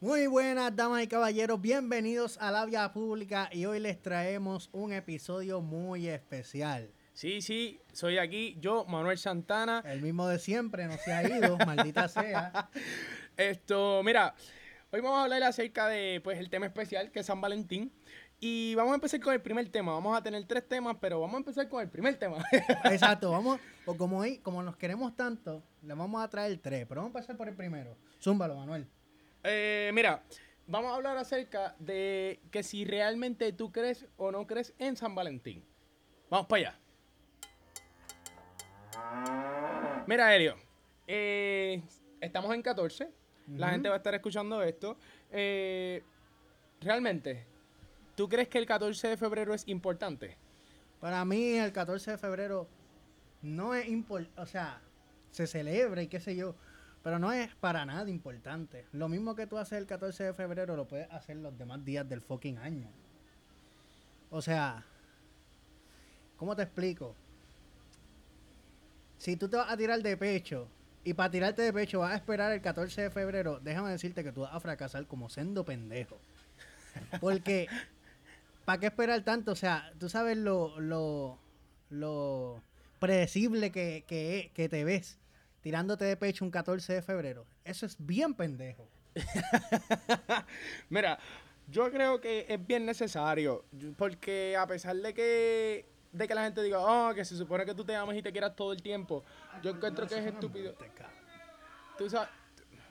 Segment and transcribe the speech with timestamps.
[0.00, 4.92] Muy buenas, damas y caballeros, bienvenidos a la vía pública y hoy les traemos un
[4.92, 6.92] episodio muy especial.
[7.14, 9.82] Sí, sí, soy aquí, yo, Manuel Santana.
[9.84, 12.70] El mismo de siempre, no se ha ido, maldita sea.
[13.36, 14.36] Esto, mira,
[14.92, 17.90] hoy vamos a hablar acerca de, pues, el tema especial, que es San Valentín.
[18.38, 19.90] Y vamos a empezar con el primer tema.
[19.94, 22.36] Vamos a tener tres temas, pero vamos a empezar con el primer tema.
[22.84, 27.16] Exacto, vamos, como, hoy, como nos queremos tanto, le vamos a traer tres, pero vamos
[27.16, 27.96] a empezar por el primero.
[28.22, 28.86] Zúmbalo, Manuel.
[29.44, 30.22] Eh, mira,
[30.66, 35.14] vamos a hablar acerca de que si realmente tú crees o no crees en San
[35.14, 35.64] Valentín.
[36.30, 36.78] Vamos para allá.
[40.06, 40.56] Mira, Helio,
[41.06, 41.82] eh,
[42.20, 43.10] estamos en 14.
[43.56, 44.98] La gente va a estar escuchando esto.
[45.30, 46.02] Eh,
[46.80, 47.46] realmente,
[48.14, 50.36] ¿tú crees que el 14 de febrero es importante?
[51.00, 52.68] Para mí el 14 de febrero
[53.40, 54.82] no es importante, o sea,
[55.30, 56.56] se celebra y qué sé yo,
[57.08, 58.84] pero no es para nada importante.
[58.92, 62.06] Lo mismo que tú haces el 14 de febrero lo puedes hacer los demás días
[62.06, 62.86] del fucking año.
[64.28, 64.84] O sea,
[66.36, 67.16] ¿cómo te explico?
[69.16, 70.68] Si tú te vas a tirar de pecho
[71.02, 74.32] y para tirarte de pecho vas a esperar el 14 de febrero, déjame decirte que
[74.32, 76.20] tú vas a fracasar como sendo pendejo.
[77.22, 77.68] Porque,
[78.66, 79.52] ¿para qué esperar tanto?
[79.52, 81.38] O sea, tú sabes lo, lo,
[81.88, 82.62] lo
[82.98, 85.18] predecible que, que, que te ves
[85.60, 87.46] tirándote de pecho un 14 de febrero.
[87.64, 88.88] Eso es bien pendejo.
[90.88, 91.18] Mira,
[91.68, 93.64] yo creo que es bien necesario,
[93.96, 97.74] porque a pesar de que de que la gente diga, oh, que se supone que
[97.74, 99.24] tú te amas y te quieras todo el tiempo,
[99.62, 100.74] yo encuentro que es estúpido.
[101.98, 102.30] Tú sabes,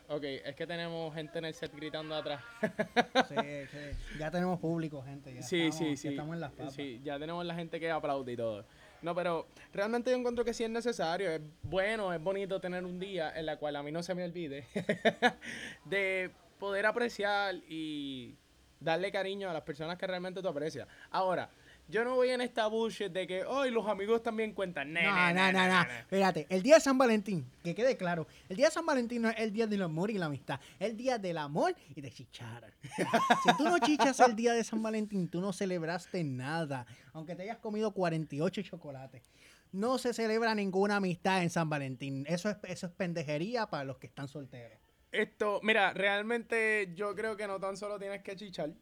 [0.07, 2.41] ok, es que tenemos gente en el set gritando atrás.
[2.61, 3.35] Sí,
[3.71, 4.17] sí.
[4.19, 5.33] Ya tenemos público, gente.
[5.33, 6.07] Ya sí, estamos, sí, ya sí.
[6.09, 6.73] estamos en las papas.
[6.73, 8.65] Sí, ya tenemos la gente que aplaude y todo.
[9.01, 12.99] No, pero realmente yo encuentro que sí es necesario, es bueno, es bonito tener un
[12.99, 14.65] día en la cual a mí no se me olvide
[15.85, 18.35] de poder apreciar y
[18.79, 20.87] darle cariño a las personas que realmente tú aprecias.
[21.11, 21.49] Ahora,
[21.89, 24.91] yo no voy en esta bullshit de que, hoy los amigos también cuentan.
[24.91, 25.01] No,
[25.33, 25.81] no, no, no.
[25.81, 29.29] Espérate, el día de San Valentín, que quede claro, el día de San Valentín no
[29.29, 32.11] es el día del amor y la amistad, es el día del amor y de
[32.11, 32.73] chichar.
[33.43, 37.43] si tú no chichas el día de San Valentín, tú no celebraste nada, aunque te
[37.43, 39.23] hayas comido 48 chocolates.
[39.71, 42.25] No se celebra ninguna amistad en San Valentín.
[42.27, 44.79] Eso es, eso es pendejería para los que están solteros.
[45.11, 48.73] Esto, mira, realmente yo creo que no tan solo tienes que chichar,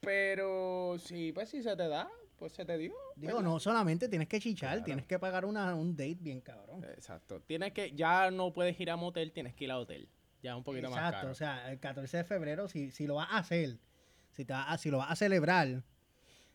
[0.00, 2.92] pero sí, pues si se te da, pues se te dio.
[3.16, 3.50] Digo, ¿verdad?
[3.50, 4.84] no solamente tienes que chichar, Claro.
[4.84, 6.84] tienes que pagar una, un date bien cabrón.
[6.84, 7.40] Exacto.
[7.42, 10.08] Tienes que, ya no puedes ir a motel, tienes que ir a hotel.
[10.42, 11.32] Ya es un poquito más Exacto, caro.
[11.32, 13.78] o sea, el 14 de febrero, si, si lo vas a hacer,
[14.32, 15.82] si, te vas a- si lo vas a celebrar,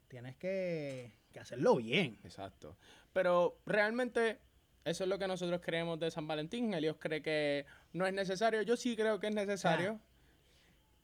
[0.07, 2.17] tienes que, que hacerlo bien.
[2.23, 2.77] Exacto.
[3.11, 4.39] Pero realmente
[4.85, 6.73] eso es lo que nosotros creemos de San Valentín.
[6.73, 8.61] Elios cree que no es necesario.
[8.61, 9.99] Yo sí creo que es necesario,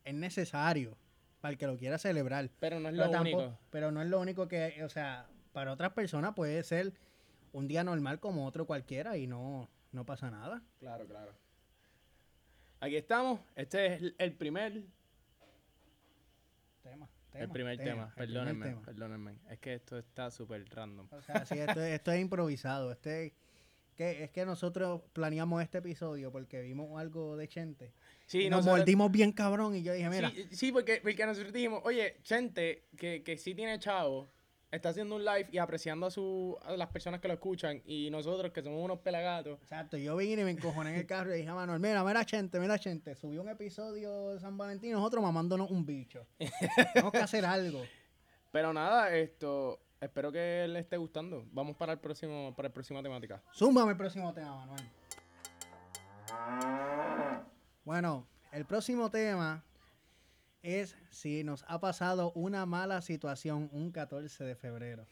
[0.06, 0.98] Es necesario
[1.42, 2.50] para el que lo quiera celebrar.
[2.60, 3.60] pero no es Pero, lo tampoco- único.
[3.70, 6.94] pero no es lo único que, o sea, para otras personas puede ser
[7.54, 10.62] un día normal como otro cualquiera y no, no pasa nada.
[10.80, 11.34] Claro, claro.
[12.82, 13.40] Aquí estamos.
[13.56, 14.84] Este es el- primer,
[16.84, 18.04] Tema, el primer tema.
[18.04, 18.82] el primer Perdónenme, tema.
[18.84, 19.36] perdónenme.
[19.50, 21.08] Es que esto está súper random.
[21.12, 22.92] O sea, sí, esto, es- esto es improvisado.
[22.92, 23.34] Este,
[24.00, 27.92] que, es que nosotros planeamos este episodio porque vimos algo de Chente.
[28.28, 31.26] Sí, y nos nosotros- mordimos bien cabrón y yo dije, mira, Sí, sí, porque, porque
[31.26, 34.30] nosotros dijimos, oye, Chente, que, que sí tiene chavo,
[34.72, 37.82] está haciendo un live y apreciando a, su, a las personas que lo escuchan.
[37.86, 41.36] Y nosotros, que somos unos pelagatos, exacto, yo vine y me encojoné en el carro
[41.36, 44.94] y dije a Manuel, mira, mira Chente, mira Chente, subió un episodio de San Valentín,
[44.94, 46.26] nosotros mamándonos un bicho.
[46.94, 47.82] Tenemos que hacer algo.
[48.52, 51.46] Pero nada, esto espero que les esté gustando.
[51.52, 53.42] Vamos para el próximo, para la próxima temática.
[53.54, 54.90] Zúmbame el próximo tema, Manuel.
[57.84, 59.64] Bueno, el próximo tema
[60.62, 65.08] es si nos ha pasado una mala situación un 14 de febrero.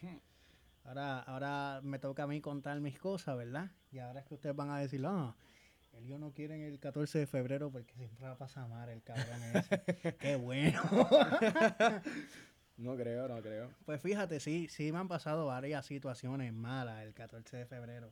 [0.84, 3.70] Ahora, ahora me toca a mí contar mis cosas, ¿verdad?
[3.90, 5.34] Y ahora es que ustedes van a decir, ah,
[5.92, 9.82] Elio no quiere el 14 de febrero porque siempre la pasa mal el cabrón ese.
[10.18, 10.80] Qué bueno.
[12.78, 13.70] No creo, no creo.
[13.84, 18.10] Pues fíjate, sí, sí me han pasado varias situaciones malas el 14 de febrero.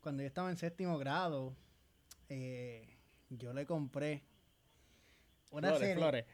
[0.00, 1.54] Cuando yo estaba en séptimo grado,
[2.28, 2.96] eh,
[3.30, 4.22] yo le compré
[5.52, 6.24] una Flores, serie- flores.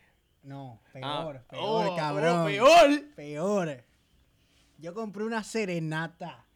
[0.43, 2.39] No, peor, Ah, peor, oh, cabrón.
[2.41, 3.05] oh, peor.
[3.15, 3.85] Peor.
[4.79, 6.47] Yo compré una serenata.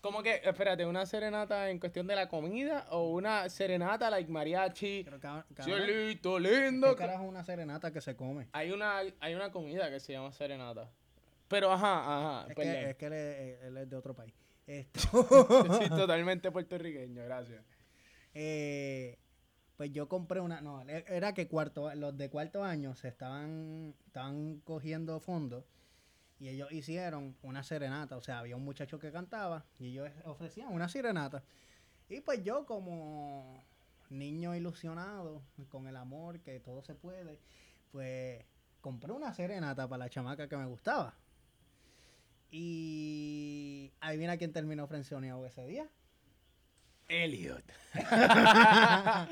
[0.00, 5.04] ¿Cómo que, espérate, una serenata en cuestión de la comida o una serenata like mariachi?
[5.04, 5.18] Pero,
[5.62, 6.96] Cielito ¿qué lindo.
[6.96, 8.48] carajo es una serenata que se come?
[8.52, 10.90] Hay una, hay una comida que se llama serenata.
[11.48, 12.72] Pero ajá, ajá, Es perdón.
[12.72, 14.32] que, es que él, es, él es de otro país.
[14.66, 15.00] Esto.
[15.82, 17.62] Sí, totalmente puertorriqueño, gracias.
[18.34, 19.18] Eh,
[19.76, 23.94] Pues yo compré una, no, e- era que cuarto, los de cuarto año se estaban,
[24.06, 25.64] estaban cogiendo fondos
[26.40, 30.72] y ellos hicieron una serenata, o sea, había un muchacho que cantaba y ellos ofrecían
[30.72, 31.44] una serenata.
[32.08, 33.62] Y pues yo como
[34.08, 37.38] niño ilusionado con el amor, que todo se puede,
[37.92, 38.42] pues
[38.80, 41.14] compré una serenata para la chamaca que me gustaba.
[42.50, 45.88] Y ahí viene a quién terminó frenzoneado ese día.
[47.08, 47.64] Elliot.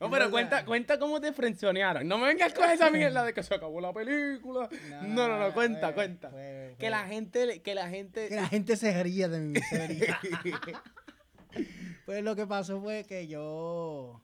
[0.00, 2.06] no, pero cuenta, cuenta cómo te frenzonearon.
[2.08, 4.68] No me vengas con esa mierda de que se acabó la película.
[5.02, 6.30] No, no, no, cuenta, fue- cuenta.
[6.30, 8.28] fue- Que la gente, que la gente.
[8.28, 10.18] que la gente se ría de mi miseria.
[12.06, 14.20] pues lo que pasó fue que yo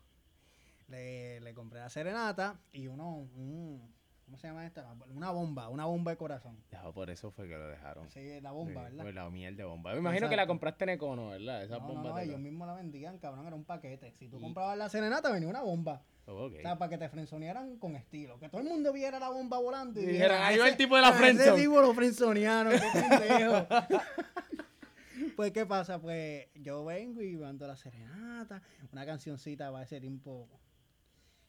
[0.88, 3.95] le, le compré la serenata y uno, un-
[4.26, 4.86] ¿cómo se llama esta?
[5.14, 6.58] Una bomba, una bomba de corazón.
[6.70, 8.10] Ya, por eso fue que lo dejaron.
[8.10, 9.04] Sí, la bomba, Sí, ¿verdad?
[9.04, 9.92] por la miel de bomba.
[9.94, 11.62] Me imagino que la compraste en Econo, ¿verdad?
[11.64, 14.12] Esas No, no, bombas no, de ellos mismos la vendían, cabrón, era un paquete.
[14.12, 16.02] Si tú Y- comprabas la serenata, venía una bomba.
[16.26, 16.54] Oh, ok.
[16.58, 18.38] O sea, para que te frenzonearan con estilo.
[18.40, 20.64] Que todo el mundo viera la bomba volando y, Y dijera, dijeran, ahí "A va
[20.64, 21.62] ese- el tipo de la a Ese friendzone".
[21.62, 23.66] tipo lo frenzonearon, qué pendejo.
[25.36, 26.00] pues, ¿qué pasa?
[26.00, 28.60] Pues yo vengo y mando la serenata.
[28.92, 30.48] Una cancioncita para ese tiempo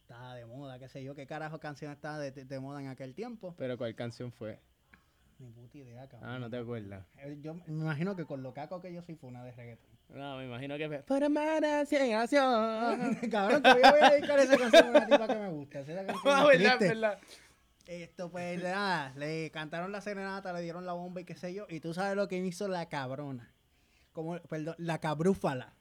[0.07, 1.13] estaba de moda, qué sé yo.
[1.15, 3.53] ¿Qué carajo canción estaba de, de moda en aquel tiempo?
[3.57, 4.57] Pero ¿cuál canción fue?
[5.37, 6.29] Ni puta idea, cabrón.
[6.29, 7.05] Ah, no te acuerdas.
[7.17, 9.89] Eh, Yo me imagino que con lo caco que yo soy fue una de reggaeton.
[10.09, 10.99] No, me imagino que fue.
[10.99, 13.15] Por amar a cien acción.
[13.29, 15.79] cabrón, que yo voy a dedicar esa canción a una tipa que me gusta.
[15.81, 17.19] Esa canción Ah, es verdad, verdad.
[17.85, 21.67] Esto, pues nada, le cantaron la serenata, le dieron la bomba y qué sé yo.
[21.69, 23.51] Y tú sabes lo que hizo la cabrona.
[24.13, 25.73] Como, perdón, la cabrúfala.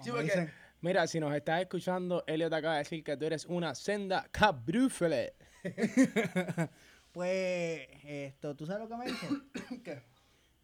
[0.00, 0.50] Sí, porque, dicen.
[0.80, 5.34] Mira, si nos estás escuchando, Elliot acaba de decir que tú eres una senda cabrúfele.
[7.12, 9.26] Pues, esto, ¿tú sabes lo que me hizo?
[9.82, 10.02] ¿Qué?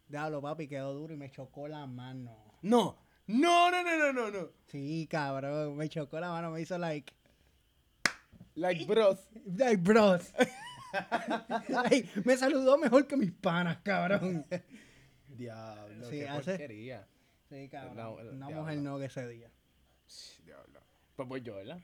[0.07, 2.37] Diablo, papi, quedó duro y me chocó la mano.
[2.61, 2.95] No,
[3.25, 4.49] no, no, no, no, no, no.
[4.67, 7.11] Sí, cabrón, me chocó la mano, me hizo like,
[8.53, 9.17] Like bros.
[9.57, 10.31] like bros.
[11.89, 14.45] Ay, me saludó mejor que mis panas, cabrón.
[15.27, 17.07] Diablo, Sí, qué hace- porquería.
[17.49, 17.95] Sí, cabrón.
[17.97, 18.61] No, una diablo.
[18.61, 19.49] mujer no que ese día.
[20.45, 20.81] Diablo.
[21.15, 21.79] Pues voy yo, ¿verdad?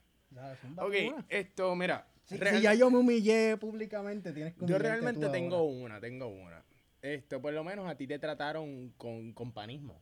[0.78, 0.94] Ok,
[1.30, 2.08] esto, mira.
[2.26, 5.72] Si, real- si ya yo me humillé públicamente, tienes que yo realmente tú tengo ahora.
[5.72, 6.64] una, tengo una.
[7.02, 10.00] Esto, por lo menos a ti te trataron con, con panismo.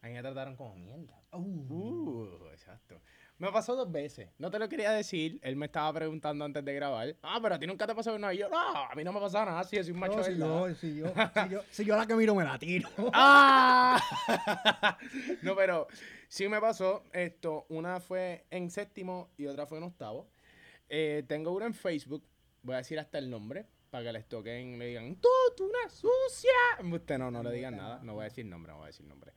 [0.00, 1.20] A mí me trataron como mierda.
[1.32, 3.00] Uh, Uh, exacto.
[3.38, 4.30] Me pasó dos veces.
[4.38, 5.38] No te lo quería decir.
[5.42, 7.14] Él me estaba preguntando antes de grabar.
[7.22, 8.32] Ah, pero a ti nunca te pasó nada.
[8.32, 9.62] Y yo, no, a mí no me pasa nada.
[9.64, 10.68] Si yo soy un macho no, de si, verdad".
[10.68, 11.06] yo, si, yo,
[11.44, 12.88] si, yo, si yo la que miro me la tiro.
[13.12, 14.00] ¡Ah!
[15.42, 15.86] no, pero
[16.28, 17.66] sí me pasó esto.
[17.68, 20.28] Una fue en séptimo y otra fue en octavo.
[20.88, 22.24] Eh, tengo una en Facebook.
[22.62, 23.66] Voy a decir hasta el nombre.
[23.90, 26.50] Para que les toquen y le digan, tú, tú una sucia.
[26.92, 28.00] Usted no, no le digan nada.
[28.02, 29.32] No voy a decir nombre, no voy a decir nombre.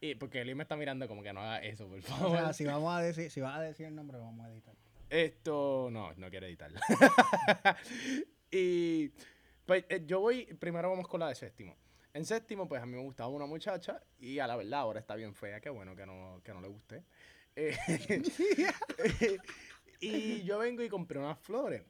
[0.00, 2.38] Y porque él me está mirando como que no haga eso, por O favor.
[2.38, 4.74] sea, si vamos a decir, si vas a decir el nombre, lo vamos a editar.
[5.10, 6.80] Esto, no, no quiero editarla.
[8.50, 9.10] y
[9.66, 11.76] pues eh, yo voy, primero vamos con la de séptimo.
[12.14, 15.16] En séptimo, pues a mí me gustaba una muchacha y a la verdad ahora está
[15.16, 17.02] bien fea, qué bueno que no, que no le guste.
[17.56, 17.76] Eh,
[20.00, 21.82] y yo vengo y compré unas flores.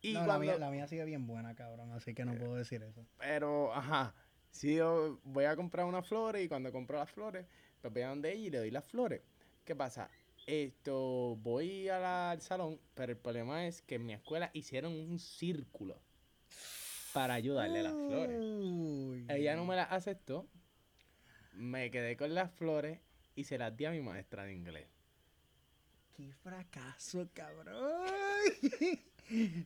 [0.00, 2.82] Y no, la, mía, la mía sigue bien buena, cabrón, así que no puedo decir
[2.82, 3.04] eso.
[3.18, 4.14] pero, ajá,
[4.50, 7.46] si yo voy a comprar unas flores y cuando compro las flores,
[7.82, 9.20] pues voy a donde ella y le doy las flores.
[9.64, 10.08] ¿Qué pasa?
[10.46, 14.92] Esto, voy a la- al salón, pero el problema es que en mi escuela hicieron
[14.94, 16.00] un círculo
[17.12, 18.38] para ayudarle a las flores.
[19.38, 20.46] Ella no me las aceptó,
[21.54, 23.00] me quedé con las flores
[23.34, 24.86] y se las di a mi maestra de inglés.
[26.16, 28.02] ¡Qué fracaso, cabrón!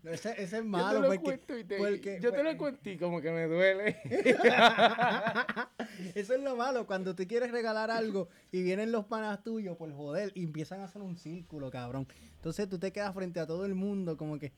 [0.02, 2.38] No, ese, ese es yo malo te lo porque, cuento y te, porque- yo te
[2.38, 3.96] lo pues- cuento y como que me duele.
[6.16, 9.92] Eso es lo malo, cuando tú quieres regalar algo y vienen los panas tuyos por
[9.92, 12.08] joder y empiezan a hacer un círculo, cabrón.
[12.36, 14.52] Entonces tú te quedas frente a todo el mundo como que,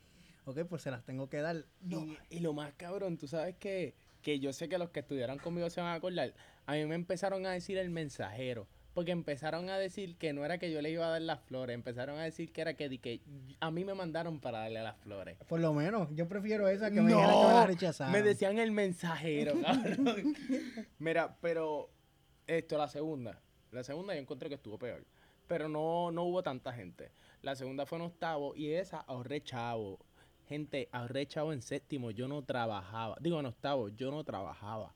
[0.47, 1.67] ok, pues se las tengo que dar.
[1.83, 5.01] No, Y- y lo más cabrón, tú sabes que, que yo sé que los que
[5.01, 6.35] estudiaron conmigo se van a acordar.
[6.67, 8.67] A mí me empezaron a decir el mensajero.
[8.95, 11.75] Porque empezaron a decir que no era que yo le iba a dar las flores.
[11.75, 13.21] Empezaron a decir que era que, que
[13.59, 15.37] a mí me mandaron para darle las flores.
[15.49, 18.13] por lo menos, yo prefiero esa que me dijeran que me la rechazaron.
[18.13, 20.37] me decían el mensajero, cabrón.
[20.99, 21.91] Mira, pero
[22.47, 23.41] esto, la segunda.
[23.73, 25.05] La segunda yo encontré que estuvo peor.
[25.49, 27.11] Pero no, no hubo tanta gente.
[27.43, 29.99] La segunda fue en octavo y esa ahorré chavo.
[30.49, 32.11] Gente, ahorré chavo en séptimo.
[32.11, 33.17] Yo no trabajaba.
[33.21, 34.95] Digo, en octavo, yo no trabajaba.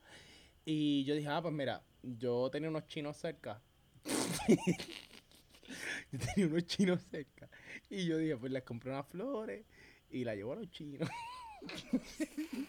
[0.65, 3.61] Y yo dije, ah, pues mira, yo tenía unos chinos cerca.
[6.13, 7.49] yo tenía unos chinos cerca.
[7.89, 9.65] Y yo dije, pues les compré unas flores
[10.11, 11.09] y la llevo a los chinos.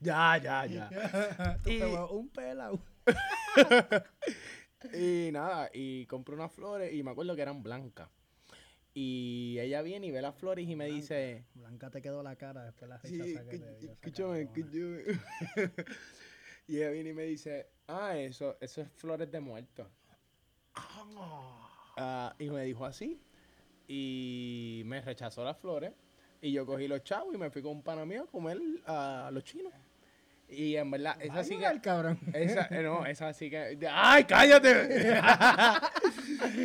[0.00, 1.58] ya, ya, ya.
[1.62, 2.78] Tú Y- te un pelado.
[4.92, 8.08] Y nada, y compré unas flores y me acuerdo que eran blancas.
[8.96, 11.00] Y ella viene y ve las flores y me Blanca.
[11.02, 11.44] dice...
[11.54, 15.02] Blanca te quedó la cara después la Sí, rechaza que te escúchame, escúchame.
[16.68, 19.90] y ella viene y me dice, ah, eso, eso es flores de muerto.
[21.96, 23.20] Ah, y me dijo así.
[23.88, 25.92] Y me rechazó las flores.
[26.40, 29.30] Y yo cogí los chavos y me fui con un pana mío a comer a
[29.32, 29.72] los chinos.
[30.56, 31.66] Y en verdad, esa sí que...
[31.66, 32.18] el cabrón.
[32.32, 33.76] Esa, eh, no, esa sí que.
[33.90, 35.18] ¡Ay, cállate!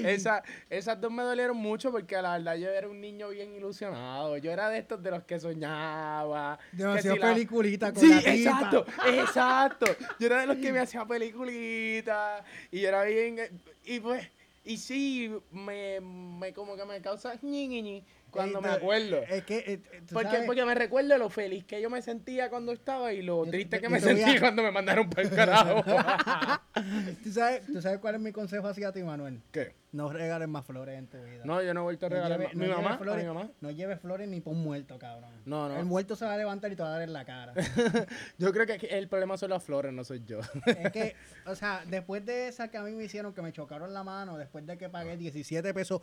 [0.06, 4.38] esa, esas dos me dolieron mucho porque la verdad yo era un niño bien ilusionado.
[4.38, 6.60] Yo era de estos de los que soñaba.
[6.72, 9.86] que Demasiado si la- peliculita con Sí, la exacto, exacto.
[10.20, 12.44] Yo era de los que me hacía peliculitas.
[12.72, 13.38] Y yo era bien.
[13.86, 14.28] Y pues.
[14.66, 19.18] Y sí, me, me como que me causa ñi, ñi, ñi cuando me no, acuerdo.
[19.30, 22.50] Es que, eh, tú Porque, sabes- porque me recuerdo lo feliz que yo me sentía
[22.50, 25.84] cuando estaba y lo triste que me sentí a- cuando me mandaron para el carajo.
[27.24, 29.42] ¿Tú sabes, ¿Tú sabes cuál es mi consejo hacia ti, Manuel?
[29.52, 29.76] ¿Qué?
[29.92, 31.44] No regales más flores en tu vida.
[31.46, 32.56] No, yo no he vuelto a No regalar lleves- más.
[32.56, 32.84] ¿Mi no mamá?
[32.84, 33.52] lleves flores, ¿A mi mamá?
[33.62, 35.32] No lleves flores ni por un muerto, cabrón.
[35.46, 35.78] No, no.
[35.80, 37.54] El muerto se va a levantar y te va a dar en la cara.
[38.38, 40.40] Yo creo que el problema son las flores, no soy yo.
[40.66, 41.16] es que,
[41.48, 44.38] o sea, después de esa que a mí me hicieron, que me chocaron la mano,
[44.38, 46.02] después de que pagué 17 pesos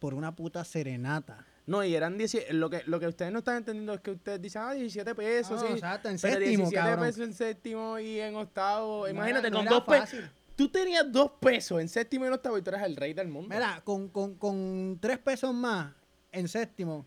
[0.00, 1.46] por una puta serenata.
[1.70, 2.52] No, y eran 10.
[2.52, 5.62] Lo que, lo que ustedes no están entendiendo es que ustedes dicen, ah, 17 pesos,
[5.62, 5.72] Ah, sí.
[5.74, 7.06] exacto, en pero séptimo, 17 cabrón.
[7.06, 9.02] pesos en séptimo y en octavo.
[9.04, 10.20] No Imagínate, era- no con dos pesos.
[10.56, 13.28] Tú tenías dos pesos en séptimo y en octavo y tú eres el rey del
[13.28, 13.54] mundo.
[13.54, 15.94] Mira, con, con, con tres pesos más
[16.32, 17.06] en séptimo,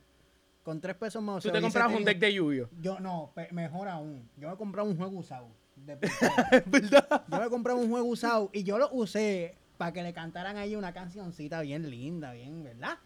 [0.64, 1.36] con tres pesos más.
[1.36, 2.70] o tú sea, te hubiese comprabas un deck de lluvio.
[2.82, 4.28] Yo no, mejor aún.
[4.38, 5.50] Yo me compraba un juego usado.
[5.76, 5.96] de
[6.66, 7.26] verdad.
[7.28, 10.76] yo me compraba un juego usado y yo lo usé para que le cantaran ahí
[10.78, 12.98] una cancioncita bien linda, bien, ¿verdad?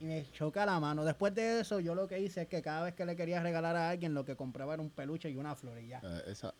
[0.00, 1.04] Y me choca la mano.
[1.04, 3.76] Después de eso, yo lo que hice es que cada vez que le quería regalar
[3.76, 6.00] a alguien, lo que compraba era un peluche y una flor y ya.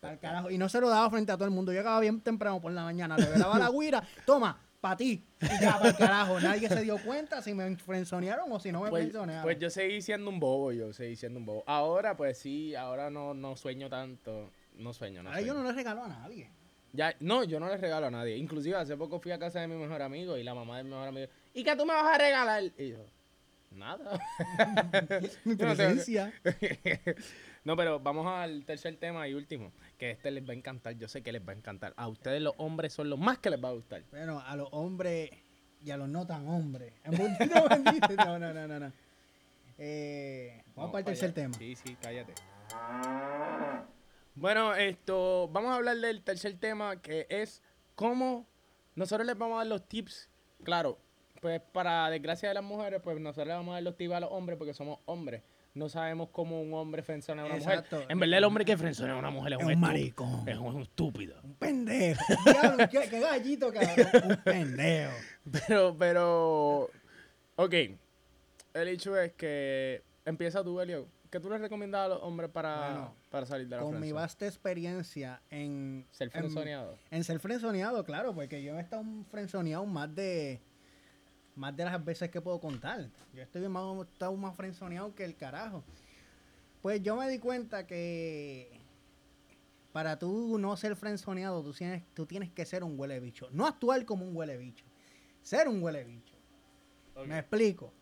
[0.01, 0.51] Al carajo.
[0.51, 1.71] Y no se lo daba frente a todo el mundo.
[1.71, 5.25] Yo llegaba bien temprano por la mañana, le velaba la guira, toma, para ti.
[5.41, 6.39] Y ya, para el carajo.
[6.39, 9.43] Nadie se dio cuenta si me frenzonearon o si no me Pues, frenzonearon.
[9.43, 11.63] pues yo seguí siendo un bobo, yo seguí siendo un bobo.
[11.65, 14.51] Ahora, pues sí, ahora no, no sueño tanto.
[14.75, 16.49] No sueño, no Ahora yo no le regalo a nadie.
[16.93, 18.37] Ya, no, yo no le regalo a nadie.
[18.37, 20.89] Inclusive hace poco fui a casa de mi mejor amigo y la mamá de mi
[20.91, 22.63] mejor amigo, ¿y qué tú me vas a regalar?
[22.77, 22.97] Y yo,
[23.71, 24.19] nada.
[25.45, 26.33] Mi no presencia.
[27.63, 31.07] no, pero vamos al tercer tema y último, que este les va a encantar, yo
[31.07, 31.93] sé que les va a encantar.
[31.97, 34.03] A ustedes los hombres son los más que les va a gustar.
[34.11, 35.31] Bueno, a los hombres
[35.83, 36.93] y a los no tan hombres.
[37.05, 38.79] No, no, no, no.
[38.79, 38.93] no.
[39.77, 41.53] Eh, vamos para el tercer tema.
[41.57, 42.33] Sí, sí, cállate.
[44.35, 47.61] Bueno, esto, vamos a hablar del tercer tema que es
[47.95, 48.47] cómo
[48.95, 50.29] nosotros les vamos a dar los tips.
[50.63, 50.99] Claro,
[51.41, 54.19] pues para desgracia de las mujeres, pues nosotros les vamos a dar los tips a
[54.21, 55.41] los hombres porque somos hombres.
[55.73, 57.95] No sabemos cómo un hombre frenzona a una Exacto.
[57.95, 58.11] mujer.
[58.11, 60.47] En verdad, el hombre que frenzona a una mujer es, Es un, maricón.
[60.47, 61.39] Es un estúpido.
[61.43, 62.21] Un pendejo.
[62.45, 64.31] Diablo, qué, qué gallito, cabrón.
[64.31, 65.13] Un pendejo.
[65.67, 66.89] Pero, pero.
[67.55, 67.73] Ok.
[68.73, 70.03] El hecho es que.
[70.25, 71.07] Empieza tú, Elio.
[71.31, 74.11] ¿Qué tú le recomiendas a los hombres para, Bueno, para salir de la Con mi
[74.11, 76.05] vasta experiencia en...
[76.11, 76.97] Ser en- frenzoneado.
[77.09, 80.59] En ser frenzoneado, claro, porque yo he estado frenzoneado más de
[81.55, 83.09] más de las veces que puedo contar.
[83.33, 83.83] Yo estoy más,
[84.37, 85.83] más frenzoneado que el carajo.
[86.81, 88.71] Pues yo me di cuenta que
[89.91, 93.49] para tú no ser frenzoneado, tú tienes, tú tienes que ser un huele bicho.
[93.51, 94.85] No actuar como un huele bicho.
[95.41, 96.35] Ser un huele bicho.
[97.27, 97.93] Me explico.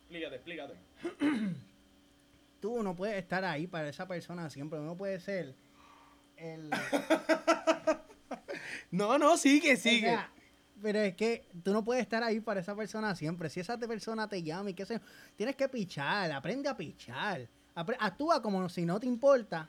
[0.00, 0.74] Explícate, explícate.
[2.60, 4.80] Tú no puedes estar ahí para esa persona siempre.
[4.80, 5.54] No puede ser
[6.36, 6.70] el...
[8.90, 10.08] No, no, sigue, O sigue.
[10.08, 10.30] sea,
[10.82, 13.48] pero es que tú no puedes estar ahí para esa persona siempre.
[13.50, 15.00] Si esa persona te llama y qué sé yo,
[15.36, 17.48] tienes que pichar, aprende a pichar.
[17.74, 19.68] Actúa como si no te importa.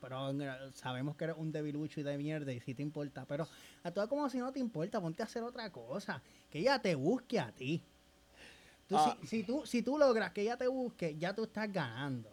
[0.00, 3.24] Pero sabemos que eres un debilucho y de mierda y si te importa.
[3.26, 3.48] Pero
[3.82, 6.22] actúa como si no te importa, ponte a hacer otra cosa.
[6.50, 7.82] Que ella te busque a ti.
[8.86, 9.16] Tú, Ah.
[9.22, 12.30] si, si tú, si tú logras que ella te busque, ya tú estás ganando.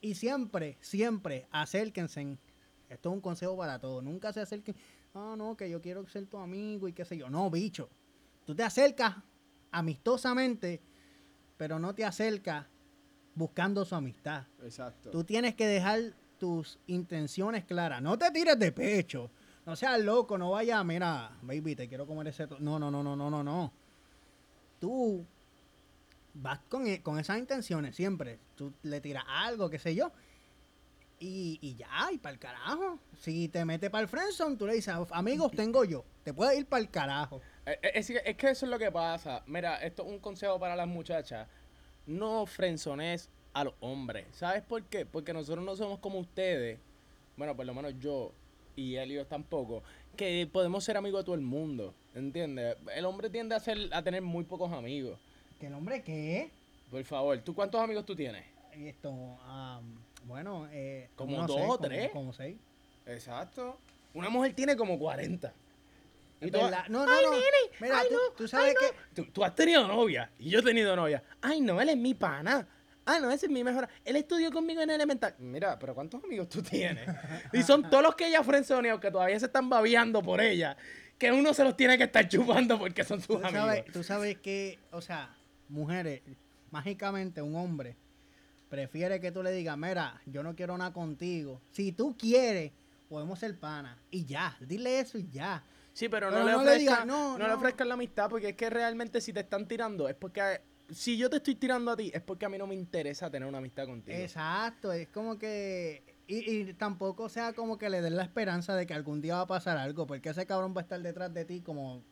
[0.00, 2.38] Y siempre, siempre acérquense.
[2.88, 4.02] Esto es un consejo para todos.
[4.04, 4.76] Nunca se acerquen.
[5.14, 7.28] Ah, no, que yo quiero ser tu amigo y qué sé yo.
[7.28, 7.88] No, bicho.
[8.46, 9.14] Tú te acercas
[9.70, 10.80] amistosamente,
[11.56, 12.66] pero no te acercas
[13.34, 14.46] buscando su amistad.
[14.62, 15.10] Exacto.
[15.10, 16.00] Tú tienes que dejar
[16.38, 18.02] tus intenciones claras.
[18.02, 19.30] No te tires de pecho.
[19.64, 22.46] No seas loco, no vayas, mira, baby, te quiero comer ese...
[22.48, 22.58] to-".
[22.58, 23.72] No, no, no, no, no, no, no.
[24.80, 25.24] Tú
[26.34, 28.40] vas con, e- con esas intenciones siempre.
[28.56, 30.10] Tú le tiras algo, qué sé yo.
[31.24, 32.98] Y, y ya, y para el carajo.
[33.20, 36.04] Si te mete para el friendzone, tú le dices, amigos, tengo yo.
[36.24, 37.40] Te puedes ir para el carajo.
[37.64, 39.42] Eh, eh, Es, que- es que eso es lo que pasa.
[39.46, 41.46] Mira, esto es un consejo para las muchachas.
[42.06, 44.26] No frenzones a los hombres.
[44.32, 45.06] ¿Sabes por qué?
[45.06, 46.80] Porque nosotros no somos como ustedes.
[47.36, 48.32] Bueno, por lo menos yo
[48.74, 49.84] y Elio tampoco.
[50.16, 51.94] Que podemos ser amigos de todo el mundo.
[52.16, 52.76] ¿Entiendes?
[52.96, 55.20] El hombre tiende a, ser, a tener muy pocos amigos.
[55.60, 56.50] ¿Que el hombre qué?
[56.90, 58.44] Por favor, ¿tú cuántos amigos tú tienes?
[58.72, 59.12] Esto,
[59.44, 62.10] am, bueno, eh, Como no dos sé, o tres.
[62.10, 62.56] Como seis.
[63.06, 63.78] Exacto.
[64.14, 65.52] Una mujer tiene como 40.
[66.40, 66.84] Y Es tú, verdad.
[66.88, 67.30] No, no, ay, no.
[67.32, 67.46] nene,
[67.80, 69.22] Mira, ay, tú, no, tú sabes ay, que...
[69.22, 71.22] Tú, tú has tenido novia y yo he tenido novia.
[71.40, 72.66] Ay, no, él es mi pana.
[73.04, 73.88] Ah, no, ese es mi mejor.
[74.04, 75.34] Él estudió conmigo en elemental.
[75.38, 77.04] Mira, pero ¿cuántos amigos tú tienes?
[77.52, 80.76] y son todos los que ella frenzoneó que todavía se están babeando por ella.
[81.18, 83.52] Que uno se los tiene que estar chupando porque son sus amigos.
[83.52, 85.34] sabes, tú sabes que, o sea,
[85.68, 86.22] mujeres,
[86.70, 87.96] mágicamente un hombre
[88.72, 91.60] prefiere que tú le digas, mira, yo no quiero nada contigo.
[91.72, 92.72] Si tú quieres,
[93.06, 93.98] podemos ser pana.
[94.10, 95.62] Y ya, dile eso y ya.
[95.92, 97.54] Sí, pero, Pero no, le no le ofrezcan, digas, no, no, le no.
[97.56, 101.28] ofrezcan la amistad porque es que realmente si te están tirando es porque si yo
[101.28, 103.84] te estoy tirando a ti es porque a mí no me interesa tener una amistad
[103.84, 104.16] contigo.
[104.16, 106.02] Exacto, es como que...
[106.26, 109.40] Y, y tampoco sea como que le den la esperanza de que algún día va
[109.42, 112.02] a pasar algo, porque ese cabrón va a estar detrás de ti como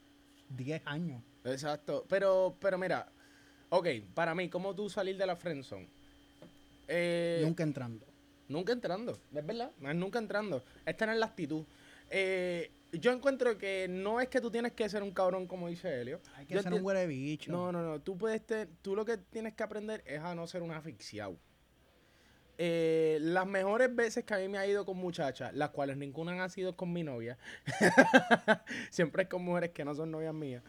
[0.51, 1.23] 10 años.
[1.43, 2.05] Exacto.
[2.07, 3.11] Pero, pero mira,
[3.71, 6.00] ok, para mí, ¿cómo tú salir de la friendzone?
[6.93, 8.07] Eh, Nunca entrando.
[8.49, 10.65] Nunca entrando, es verdad, no es nunca entrando.
[10.85, 11.65] Es tener la actitud.
[12.11, 16.01] Eh, yo encuentro que no es que tú tienes que ser un cabrón como dice
[16.01, 16.21] Helio.
[16.35, 17.53] Hay que Yo ser un huele bicho.
[17.53, 18.01] No, no, no.
[18.01, 21.37] Tú puedes te- tú lo que tienes que aprender es a no ser un asfixiado.
[22.59, 26.43] Eh, las mejores veces que a mí me ha ido con muchachas, las cuales ninguna
[26.43, 27.39] han sido con mi novia,
[28.91, 30.63] siempre es con mujeres que no son novias mías.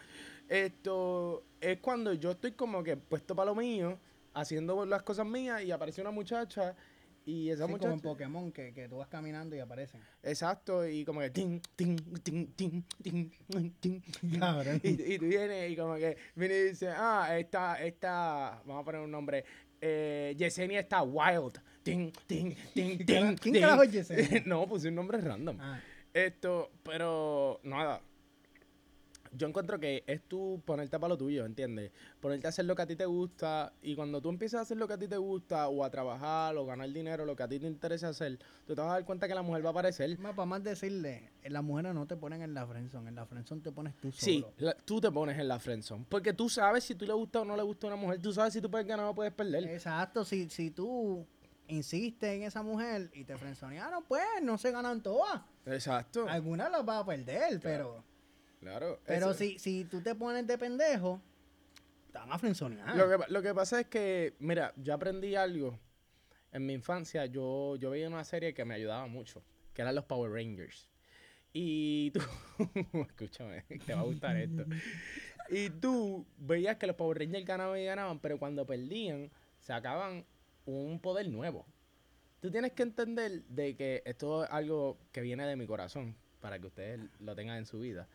[0.47, 3.99] Esto es cuando yo estoy como que puesto para lo mío,
[4.33, 6.75] haciendo las cosas mías y aparece una muchacha
[7.23, 7.93] y esa Así como muchacha.
[7.93, 10.01] en Pokémon, que, que tú vas caminando y aparecen.
[10.23, 12.81] Exacto, y como que ting, ting, ting, ting.
[14.39, 14.81] Cabrón.
[14.83, 18.85] Y, y tú vienes y como que viene y dice, ah, esta, esta, vamos a
[18.85, 19.45] poner un nombre,
[19.79, 21.59] eh, Yesenia está wild.
[21.83, 24.41] Ting, ting, ¿Quién ting, quién carajo es Yesenia?
[24.45, 25.57] no, puse un nombre random.
[25.59, 25.79] Ah,
[26.13, 28.01] Esto, pero nada.
[29.33, 31.91] Yo encuentro que es tú ponerte para lo tuyo, ¿entiendes?
[32.19, 34.75] Ponerte a hacer lo que a ti te gusta y cuando tú empiezas a hacer
[34.77, 37.47] lo que a ti te gusta o a trabajar o ganar dinero, lo que a
[37.47, 39.71] ti te interesa hacer, tú te vas a dar cuenta que la mujer va a
[39.71, 40.19] aparecer.
[40.19, 43.61] más, para más decirle, las mujeres no te ponen en la friendzone, en la friendzone
[43.61, 44.21] te pones tú solo.
[44.21, 46.05] Sí, la- tú te pones en la friendzone.
[46.09, 48.21] Porque tú sabes si tú le gusta o no le gusta a una mujer.
[48.21, 49.63] Tú sabes si tú puedes ganar o puedes perder.
[49.65, 51.25] Exacto, si, si tú
[51.67, 55.41] insistes en esa mujer y te frenzonearon, pues no se ganan todas.
[55.65, 56.27] Exacto.
[56.27, 58.03] Algunas las vas a perder, pero
[58.61, 58.99] Claro.
[59.05, 61.21] pero eso- si, si tú te pones de pendejo.
[62.95, 65.77] Lo que, pa- lo que pasa es que, mira, yo aprendí algo.
[66.53, 69.41] En mi infancia yo, yo veía una serie que me ayudaba mucho,
[69.73, 70.89] que eran los Power Rangers.
[71.53, 72.19] Y tú,
[73.09, 74.65] escúchame, te va a gustar esto.
[75.49, 80.23] Y tú veías que los Power Rangers ganaban y ganaban, pero cuando perdían, sacaban
[80.65, 81.65] un poder nuevo.
[82.39, 86.57] Tú tienes que entender de que esto es algo que viene de mi corazón, para
[86.57, 88.07] que ustedes lo tengan en su vida.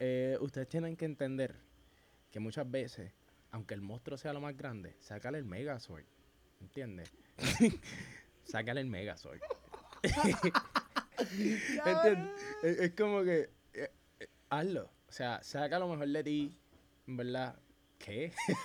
[0.00, 1.54] Eh, ustedes tienen que entender
[2.30, 3.12] que muchas veces,
[3.50, 6.04] aunque el monstruo sea lo más grande, sácale el Megazord.
[6.60, 7.12] ¿Entiendes?
[8.44, 9.40] sácale el Megazord.
[11.18, 12.18] ¿Entiendes?
[12.62, 14.90] Es, es como que, eh, eh, hazlo.
[15.08, 16.56] O sea, saca lo mejor de ti,
[17.06, 17.56] ¿verdad?
[17.98, 18.32] ¿Qué?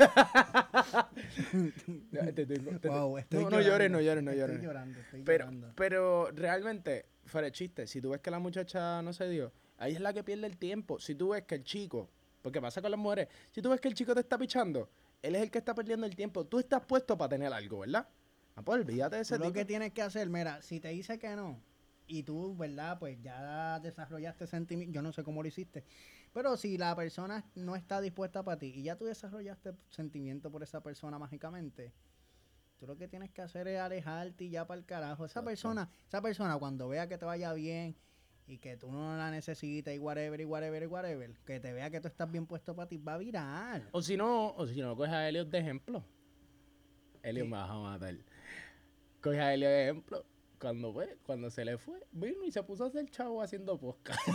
[2.12, 4.62] Te- te- te- te- Wow, estoy no, no llores, no llores, no estoy llores.
[4.64, 5.74] llorando, estoy Pero, llorando.
[5.76, 9.94] pero realmente, fuera de chiste, si tú ves que la muchacha no se dio, ahí
[9.94, 11.00] es la que pierde el tiempo.
[11.00, 12.10] Si tú ves que el chico,
[12.42, 14.90] porque pasa con las mujeres, si tú ves que el chico te está pichando,
[15.22, 16.46] él es el que está perdiendo el tiempo.
[16.46, 18.08] Tú estás puesto para tener algo, ¿verdad?
[18.56, 19.56] Ah, pues olvídate de ese Tú lo tipo.
[19.56, 21.60] que tienes que hacer, mira, si te dice que no,
[22.08, 23.00] y tú, ¿verdad?
[23.00, 25.84] Pues ya desarrollaste sentimiento, yo no sé cómo lo hiciste,
[26.34, 30.64] pero si la persona no está dispuesta para ti y ya tú desarrollaste sentimiento por
[30.64, 31.92] esa persona mágicamente,
[32.80, 35.26] tú lo que tienes que hacer es alejarte y ya para el carajo.
[35.26, 37.96] Esa persona, esa persona cuando vea que te vaya bien
[38.48, 41.90] y que tú no la necesitas y whatever y whatever y whatever, que te vea
[41.90, 43.88] que tú estás bien puesto para ti, va a virar.
[43.92, 46.06] O si no, o si no, coge a Elliot de ejemplo.
[47.24, 47.52] Elliot Sí.
[47.52, 48.16] me vas a matar.
[49.22, 50.26] Coge a Elliot de ejemplo.
[50.60, 54.20] Cuando fue, cuando se le fue, vino y se puso a hacer chavo haciendo podcast.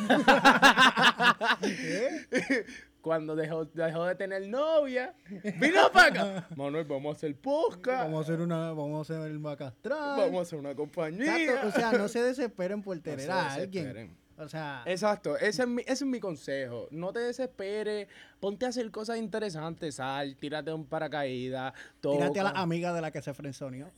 [3.01, 5.15] Cuando dejó, dejó de tener novia,
[5.59, 6.49] vino para acá.
[6.57, 8.05] Manuel, vamos a hacer podcast.
[8.05, 10.19] Vamos a hacer una, vamos a hacer el macastral.
[10.19, 11.37] Vamos a hacer una compañía.
[11.43, 13.85] Exacto, o sea, no se desesperen por No tener se a alguien.
[13.85, 14.21] desesperen.
[14.37, 16.89] O sea, Exacto, ese es, mi, ese es mi consejo.
[16.91, 18.09] No te desesperes,
[18.41, 23.11] ponte a hacer cosas interesantes, sal, tírate un paracaídas, tírate a la amiga de la
[23.11, 23.89] que se frenzoneó.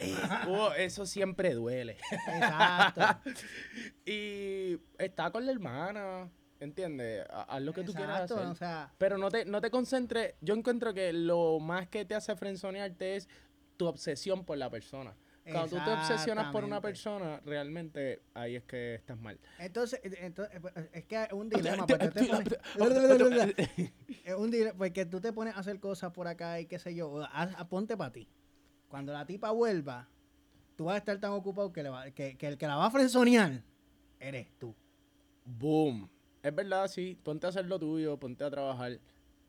[0.49, 1.97] Oh, eso siempre duele.
[2.11, 3.31] Exacto.
[4.05, 6.29] y está con la hermana,
[6.63, 7.27] ¿entiendes?
[7.31, 8.47] Ha- Haz lo que tú quieras hacer.
[8.47, 10.35] o sea, Pero no te, no te concentres.
[10.41, 13.29] Yo encuentro que lo más que te hace frenzonearte es
[13.77, 15.15] tu obsesión por la persona.
[15.45, 19.41] Cuando tú te obsesionas por una persona, realmente ahí es que estás mal.
[19.59, 21.85] Entonces, eh, entonces eh, es que es un dilema.
[21.85, 23.55] Porque tú te pones,
[24.25, 26.95] es un dilema, porque tú te pones a hacer cosas por acá y qué sé
[26.95, 27.25] yo.
[27.33, 28.29] haz- ponte para ti.
[28.87, 30.09] Cuando la tipa vuelva,
[30.77, 32.87] tú vas a estar tan ocupado que, le va- que, que el que la va
[32.87, 33.65] a frenzonear
[34.21, 34.77] eres tú.
[35.45, 36.09] Boom.
[36.43, 37.19] Es verdad, sí.
[37.23, 38.99] Ponte a hacer lo tuyo, ponte a trabajar.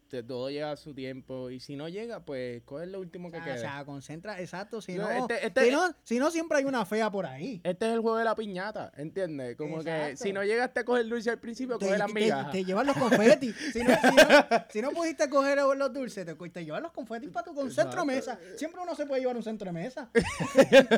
[0.09, 1.49] Te- todo llega a su tiempo.
[1.49, 3.55] Y si no llega, pues coge lo último que sea, quede.
[3.55, 4.79] o sea, concentra, exacto.
[4.79, 7.59] Si No, no, este- este- si no, si no, siempre hay una fea por ahí.
[7.63, 9.55] Este es el juego de la piñata, ¿entiendes?
[9.55, 12.51] Como que si no llegaste a coger dulce al principio, Te, coge las te- migajas.
[12.51, 13.55] te llevan los confetis.
[13.73, 13.89] Si no,
[14.69, 18.05] si, no, pudiste coger los dulces, te, te llevan los confetis para tu con centro
[18.05, 18.37] mesa.
[18.55, 20.11] Siempre uno se puede llevar un centro de mesa.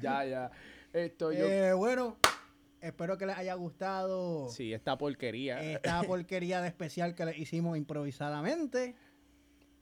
[0.00, 0.50] Ya, ya.
[0.92, 1.46] Esto yo...
[1.46, 2.16] Eh, bueno,
[2.82, 5.62] espero que les haya gustado Sí, esta porquería.
[5.62, 8.94] esta porquería de especial que les hicimos improvisadamente.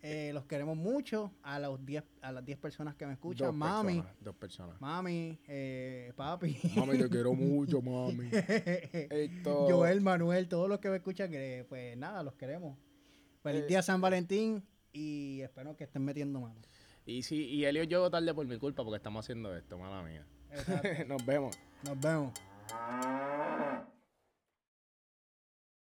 [0.03, 1.33] Eh, los queremos mucho.
[1.43, 3.49] A, los 10 a las 10 personas que me escuchan.
[3.49, 4.81] Dos mami, personas, dos personas.
[4.81, 6.57] mami, eh, papi.
[6.77, 8.31] Mami, te quiero mucho, mami.
[8.33, 9.67] Esto...
[9.69, 11.31] Joel, Manuel, todos los que me escuchan,
[11.69, 12.79] pues nada, los queremos.
[13.43, 16.61] Feliz Eh, día San Valentín y espero que estén metiendo mano.
[17.05, 20.27] Y sí, y Elio llegó tarde por mi culpa porque estamos haciendo esto, mala mía.
[20.51, 20.89] Exacto.
[21.09, 21.59] Nos vemos.
[21.85, 22.33] Nos vemos.
[22.73, 23.60] Mm-hmm.